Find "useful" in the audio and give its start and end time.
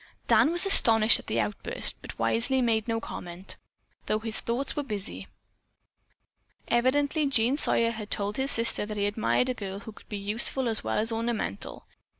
10.17-10.67